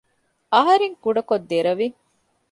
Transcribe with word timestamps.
އަހަރެން 0.53 0.95
ކުޑަކޮށް 1.03 1.47
ދެރަވި 1.49 1.87